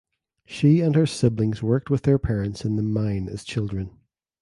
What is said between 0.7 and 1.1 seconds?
and her